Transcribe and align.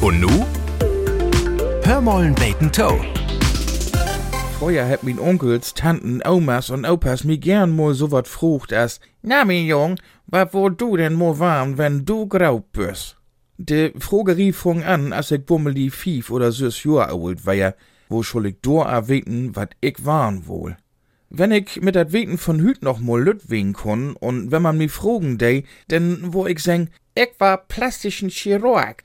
Und 0.00 0.20
nu? 0.20 0.30
Hör 1.82 2.00
mollen 2.00 2.34
beten 2.34 2.70
Toe. 2.70 3.00
Vorher 4.60 4.88
hat 4.88 5.02
min 5.02 5.18
Onkels, 5.18 5.74
Tanten, 5.74 6.22
Omas 6.24 6.70
und 6.70 6.84
Opas 6.86 7.24
mi 7.24 7.36
gern 7.36 7.74
mal 7.74 7.94
so 7.94 8.12
wat 8.12 8.28
frucht 8.28 8.72
as, 8.72 9.00
na 9.22 9.44
min 9.44 9.66
Jung, 9.66 9.98
wat 10.26 10.54
wo 10.54 10.68
du 10.68 10.96
denn 10.96 11.14
mo 11.14 11.40
warm, 11.40 11.78
wenn 11.78 12.04
du 12.04 12.28
grau 12.28 12.60
bist? 12.72 13.16
De 13.56 13.92
Frogerie 13.98 14.52
fong 14.52 14.84
an, 14.84 15.12
als 15.12 15.32
ich 15.32 15.44
bummel 15.44 15.74
die 15.74 15.90
fief 15.90 16.30
oder 16.30 16.52
süß 16.52 16.84
Jahr 16.84 17.12
alt 17.12 17.44
war, 17.44 17.74
wo 18.08 18.22
schul 18.22 18.46
ich 18.46 18.60
do 18.62 18.80
erweten, 18.82 19.56
wat 19.56 19.74
ich 19.80 20.04
warn 20.04 20.46
wohl. 20.46 20.76
Wenn 21.28 21.50
ich 21.50 21.82
mit 21.82 21.96
dat 21.96 22.12
Weten 22.12 22.38
von 22.38 22.60
Hüt 22.60 22.82
noch 22.82 23.00
mal 23.00 23.20
lüt 23.20 23.50
wehen 23.50 23.72
kon, 23.72 24.14
und 24.14 24.52
wenn 24.52 24.62
man 24.62 24.78
mi 24.78 24.88
frogen 24.88 25.38
dei, 25.38 25.64
denn 25.90 26.32
wo 26.32 26.46
ich 26.46 26.60
seng, 26.60 26.88
ich 27.16 27.30
war 27.38 27.66
plastischen 27.66 28.28
Chirurg, 28.28 29.02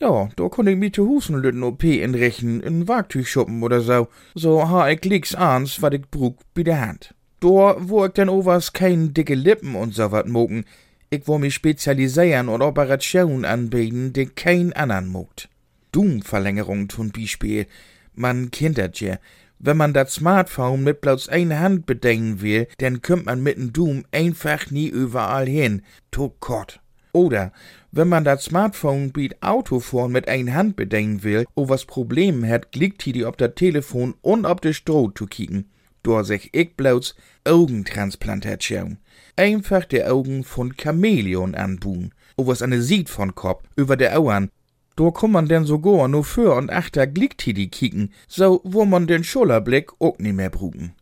ja, 0.00 0.28
da 0.36 0.48
konn 0.48 0.66
ich 0.66 0.76
mi 0.76 0.92
zu 0.92 1.06
Husen 1.06 1.36
lütten 1.36 1.62
OP 1.62 1.84
inrichten, 1.84 2.60
in 2.60 2.88
Wagtüchschuppen 2.88 3.62
oder 3.62 3.80
so. 3.80 4.08
So 4.34 4.68
ha 4.68 4.88
ich 4.88 5.02
nix 5.02 5.34
ahns, 5.34 5.80
wat 5.82 5.94
ich 5.94 6.08
brug 6.10 6.38
bi 6.54 6.64
der 6.64 6.80
Hand. 6.80 7.14
Da 7.40 7.76
wo 7.78 8.06
ich 8.06 8.12
denn 8.12 8.28
overs 8.28 8.72
kein 8.72 9.14
dicke 9.14 9.34
Lippen 9.34 9.74
und 9.74 9.94
so 9.94 10.10
wat 10.12 10.28
mogen. 10.28 10.64
Ich 11.10 11.26
wo 11.26 11.38
mich 11.38 11.54
spezialisieren 11.54 12.48
und 12.48 12.62
Operationen 12.62 13.44
anbieten, 13.44 14.12
die 14.12 14.26
kein 14.26 14.72
andern 14.72 15.08
mogt. 15.08 15.48
Doom-Verlängerung 15.92 16.88
tun 16.88 17.10
Beispiel. 17.10 17.66
Man 18.14 18.50
dat 18.50 19.00
ja. 19.00 19.18
Wenn 19.58 19.78
man 19.78 19.94
dat 19.94 20.10
Smartphone 20.10 20.84
mit 20.84 21.00
bloß 21.00 21.28
einer 21.30 21.60
Hand 21.60 21.86
bedenken 21.86 22.42
will, 22.42 22.66
dann 22.78 23.00
kommt 23.00 23.26
man 23.26 23.42
mit 23.42 23.56
dem 23.56 23.72
Doom 23.72 24.04
einfach 24.12 24.70
nie 24.70 24.88
überall 24.88 25.46
hin. 25.46 25.82
To 26.10 26.34
Gott. 26.40 26.80
Oder 27.16 27.50
wenn 27.92 28.08
man 28.08 28.24
das 28.24 28.44
Smartphone 28.44 29.10
bietet 29.10 29.42
Autofahren 29.42 30.12
mit 30.12 30.28
ein 30.28 30.52
Hand 30.52 30.76
bedenken 30.76 31.22
will, 31.22 31.46
o 31.54 31.66
was 31.70 31.86
Problem 31.86 32.46
hat, 32.46 32.76
liegt 32.76 33.06
die 33.06 33.24
ob 33.24 33.38
das 33.38 33.54
Telefon 33.54 34.14
und 34.20 34.44
ob 34.44 34.60
de 34.60 34.74
Stroh 34.74 35.08
zu 35.08 35.24
kicken. 35.24 35.70
Dor 36.02 36.24
sich 36.24 36.50
ich 36.52 36.76
bloß 36.76 37.14
Augentransplantation. 37.44 38.98
Einfach 39.34 39.86
die 39.86 40.04
Augen 40.04 40.44
von 40.44 40.74
Chamäleon 40.76 41.54
anbuhen. 41.54 42.12
O 42.36 42.46
was 42.46 42.60
eine 42.60 42.82
sieht 42.82 43.08
von 43.08 43.34
Kopf 43.34 43.64
über 43.76 43.96
der 43.96 44.18
Auern. 44.18 44.50
Dor 44.94 45.14
kann 45.14 45.32
man 45.32 45.48
denn 45.48 45.64
sogar 45.64 46.08
nur 46.08 46.24
für 46.24 46.54
und 46.54 46.70
achter 46.70 47.06
Gliedtidi 47.06 47.68
kicken, 47.68 48.12
so 48.28 48.60
wo 48.62 48.84
man 48.84 49.06
den 49.06 49.24
Schulterblick 49.24 49.90
auch 50.00 50.18
nie 50.18 50.34
mehr 50.34 50.50
brugen. 50.50 50.92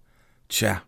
Tja, 0.49 0.83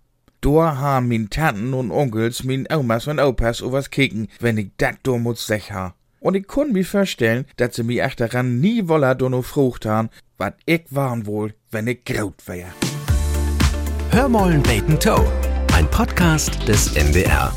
da 0.47 0.77
haben 0.79 1.09
min 1.09 1.29
Tanten 1.29 1.75
und 1.75 1.91
Onkels, 1.91 2.45
min 2.45 2.69
Omas 2.73 3.09
und 3.09 3.19
Opas 3.19 3.63
was 3.65 3.91
kicken, 3.91 4.29
wenn 4.39 4.59
ich 4.59 4.71
dat 4.77 4.97
do 5.03 5.19
muss 5.19 5.47
sech 5.47 5.73
ha. 5.73 5.95
Und 6.21 6.37
ich 6.37 6.47
konn 6.47 6.73
mi 6.73 6.85
vorstellen, 6.85 7.47
dat 7.57 7.75
sie 7.75 7.83
mi 7.83 8.01
achteran 8.01 8.61
nie 8.61 8.89
woller 8.89 9.15
do 9.15 9.29
no 9.29 9.43
frucht 9.43 9.87
han, 9.87 10.09
wat 10.39 10.55
ich 10.65 10.85
warn 10.91 11.27
wohl, 11.27 11.55
wenn 11.71 11.89
ich 11.89 12.05
graut 12.05 12.47
wär. 12.47 12.69
Hör 14.11 14.29
mollen 14.29 14.63
beten 14.63 14.99
Toe. 15.01 15.27
Ein 15.75 15.91
Podcast 15.91 16.67
des 16.69 16.95
NDR. 16.95 17.53